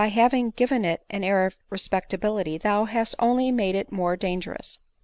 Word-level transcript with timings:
145 0.01 0.31
having 0.31 0.49
given 0.55 0.83
it 0.83 1.03
ail 1.13 1.23
air 1.23 1.45
of 1.45 1.55
respectability, 1.69 2.57
thou 2.57 2.85
hast 2.85 3.13
only 3.19 3.51
made 3.51 3.75
it 3.75 3.91
more 3.91 4.17
dangerous." 4.17 4.79